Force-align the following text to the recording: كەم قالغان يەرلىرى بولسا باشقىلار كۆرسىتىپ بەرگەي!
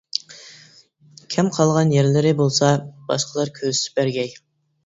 كەم 1.35 1.51
قالغان 1.59 1.93
يەرلىرى 1.97 2.31
بولسا 2.41 2.73
باشقىلار 3.13 3.55
كۆرسىتىپ 3.61 4.01
بەرگەي! 4.01 4.35